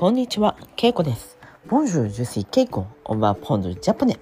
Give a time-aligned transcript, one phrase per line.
[0.00, 1.36] こんにちは、ケイコです。
[1.68, 2.86] Bonjour, je suis Keiko.
[3.04, 4.16] On va apprendre le japonais.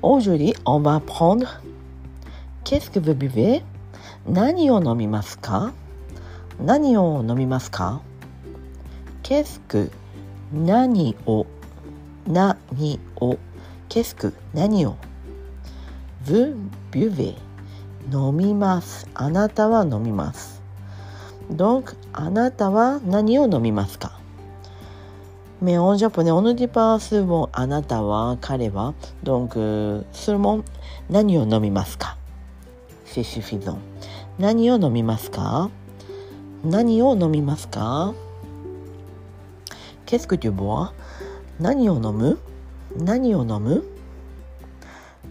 [0.00, 1.60] Aujourd'hui, on va apprendre
[2.64, 3.62] Qu'est-ce que vous buvez?
[4.26, 5.74] 何を飲みますか
[6.58, 8.00] 何を飲みますか
[9.22, 9.90] Qu'est-ce que
[10.54, 11.44] 何を
[12.26, 13.36] 何を
[13.90, 14.96] Qu'est-ce que 何を
[16.24, 16.56] Vous
[16.92, 17.34] buvez
[18.10, 19.06] 飲みます。
[19.12, 20.62] あなたは飲みます。
[21.52, 24.17] Donc あなたは何を飲みますか
[25.60, 28.94] Mais en japonais, on ne dit pas souvent あなたは彼は
[29.24, 29.54] Donc
[30.12, 30.62] seulement
[31.10, 32.16] 何を飲みますか
[33.06, 33.78] C'est suffisant
[34.38, 35.70] 何を飲みますか
[36.64, 38.14] 何を飲みますか
[40.06, 40.92] Qu'est-ce que tu bois
[41.60, 42.38] 何を飲む
[42.96, 43.84] 何を飲む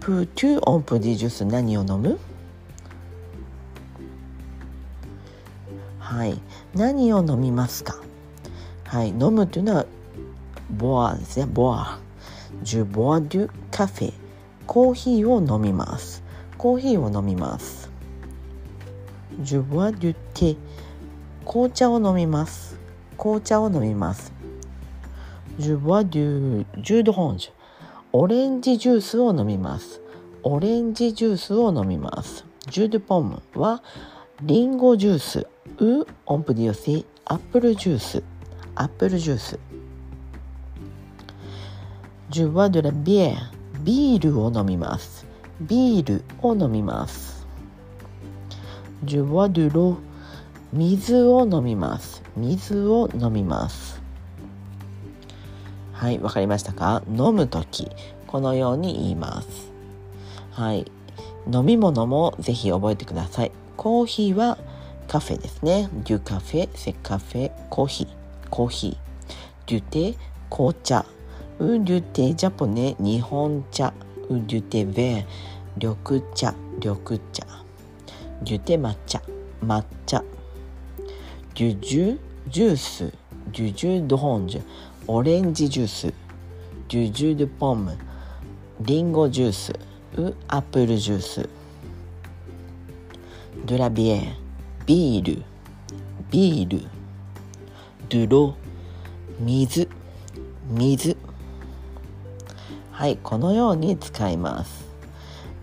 [0.02, 2.20] Peux-tu, on peut dire juste 何を飲む
[6.00, 6.40] はい。
[6.74, 7.98] 何を飲みますか
[8.86, 9.10] はい。
[9.10, 9.86] 飲むというのは、
[10.70, 11.46] ボアですね。
[11.46, 12.00] ボア。
[12.64, 14.14] Je bois du café。
[14.66, 16.24] コーヒーを飲みます。
[16.58, 17.90] コーヒーを飲みます。
[19.42, 20.58] Je bois du thé。
[21.46, 22.78] 紅茶を飲みます。
[23.18, 24.34] 紅茶を飲みます。
[25.58, 27.52] Je bois du jus d'orange。
[28.12, 30.02] オレンジジュースを飲みます。
[30.44, 32.46] オレンジジュースを飲みます。
[32.70, 33.82] ジュードポムは
[34.42, 35.48] リンゴジュース。
[35.80, 38.24] う、 on peut dire aussi、アップルジュース。
[38.76, 39.60] アップルジュース。
[42.30, 43.38] Je bois de la bière
[43.86, 45.26] ビールを飲みます。
[45.62, 47.48] ビールを飲みます。
[49.06, 49.98] Je bois de l'eau
[50.74, 52.22] 水を飲みます。
[52.36, 54.02] 水を飲みます。
[55.94, 57.02] はい、わかりましたか？
[57.08, 57.90] 飲むとき、
[58.28, 59.72] このように言います。
[60.52, 60.92] はい。
[61.50, 63.54] 飲み物もぜひ覚えてください。
[63.78, 64.58] コーヒーは
[65.08, 65.88] カフェですね。
[66.04, 68.08] デュカフェ、セカフェ、コーヒー、
[68.50, 68.98] コーヒー。
[69.68, 69.82] デュ
[70.14, 70.18] テ、
[70.50, 71.06] 紅茶。
[71.60, 73.92] ウデュテジャポネ、日本茶。
[74.30, 75.26] ウデュテベ
[75.76, 77.48] 緑茶、緑茶。
[78.44, 79.22] デュテ抹茶、
[79.66, 80.24] 抹茶。
[81.56, 83.14] デュジュ、ジュース。
[83.54, 84.62] デュジュドホンジュ。
[85.08, 86.14] オレンジジュース。
[86.90, 87.98] デュジュドポム。
[88.82, 89.74] リンゴジュース。
[90.16, 91.50] ウアップルジュース。
[93.66, 94.36] ドラビエ
[94.86, 95.44] ビール
[96.30, 96.86] ビール
[98.08, 98.56] ドゥロ
[99.40, 99.90] 水
[100.70, 101.18] 水
[102.98, 104.88] はいこのように使います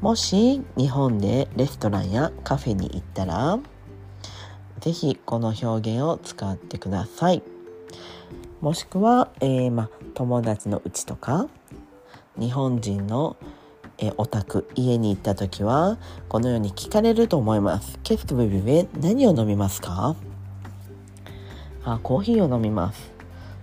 [0.01, 3.59] もし日本でレストランやカフェに行ったら
[4.79, 7.43] ぜひこの表現を使ってください
[8.61, 11.49] もしくは、えーま、友達のうちとか
[12.39, 13.37] 日本人の
[13.99, 17.99] えお宅家に行った時はこのように聞かれると思います。
[18.05, 20.15] ケスクベビベ何を飲みますか？
[21.85, 23.13] あコーヒーを飲みます。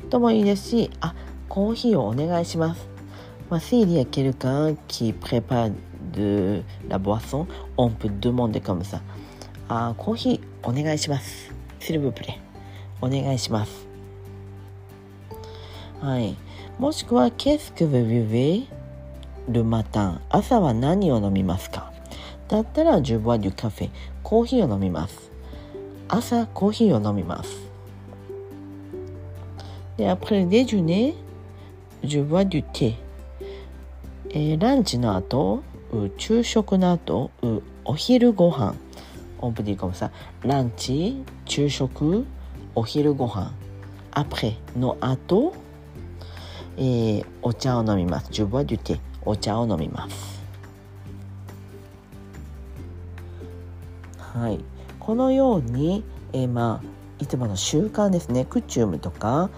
[0.10, 1.16] ともいいですしあ
[1.48, 2.91] コーヒーをお願いします。
[3.52, 5.72] まあ、s'il y a quelqu'un qui prépare
[6.14, 7.46] de la boisson,
[7.78, 9.02] on peut demander comme ça.
[9.68, 11.52] あコーヒーお願いします。
[11.82, 12.40] s'il vous plaît
[13.02, 13.86] お願いします。
[16.00, 16.38] はい。
[16.80, 18.68] もしくは、qu'est-ce que vous buvez?
[19.50, 21.92] ルマタン朝は何を飲みますか
[22.48, 23.90] だったらジュボアデュカフェ
[24.24, 25.32] コーヒーを飲みます
[26.08, 27.50] 朝コーヒーを飲みます
[29.98, 31.16] で après le déjeuner
[32.04, 32.96] je bois du thé
[34.34, 35.62] えーランチの後
[36.18, 37.32] 昼食の後
[37.84, 38.76] お昼ご飯
[39.40, 40.10] オンプディコムさ
[40.44, 42.26] ランチ昼食
[42.74, 43.52] お昼ご飯
[44.12, 45.54] après の後
[46.78, 48.32] えーお茶を飲みます。
[48.32, 50.42] ジュボデュテお茶を飲みます。
[54.18, 54.64] はい。
[54.98, 56.88] このように、えーまあ
[57.20, 58.46] いつもの習慣ですね。
[58.46, 59.50] クチュームとか、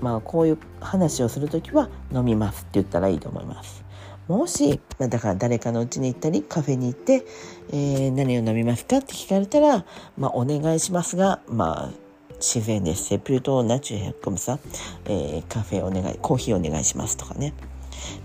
[0.00, 3.84] まあこういう話をするときは飲みますって言ったらいいと思います。
[4.28, 7.24] もし、まあ、だから誰かの家に行ったりカフェに行って、
[7.70, 9.86] えー何を飲みますかって聞かれたら、
[10.18, 11.92] まあお願いしますが、まあ
[12.34, 13.04] 自然です。
[13.04, 14.58] セプリトナチュヘコムサ、
[15.06, 17.54] えーカフェお願い、コーヒーお願いしますとかね。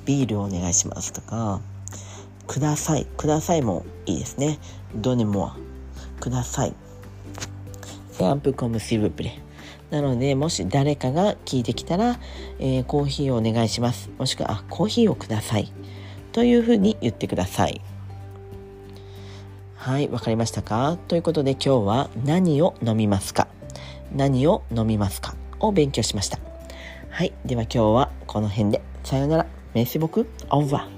[0.06, 1.62] ビールお願いしますとか、
[2.48, 3.06] ください。
[3.18, 4.60] くださいもいいですね。
[4.96, 5.58] ドネモア。
[6.20, 6.74] ください。
[8.12, 9.40] セアンプコムシルプレ。
[9.90, 12.20] なので、もし誰かが聞いてきたら、
[12.60, 14.10] えーコーヒーをお願いします。
[14.18, 15.72] もしくは、あ、コーヒーをください。
[16.34, 17.80] というふうに言ってください。
[19.76, 20.98] はい、わかりましたか？
[21.08, 23.48] ということで今日は何を飲みますか？
[24.14, 25.36] 何を飲みますか？
[25.60, 26.40] を勉強しました。
[27.10, 28.82] はい、では今日はこの辺で。
[29.04, 29.46] さようなら。
[29.74, 30.93] メッシボク、オーバー。